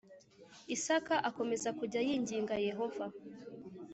[0.75, 3.05] Isaka akomeza kujya yinginga Yehova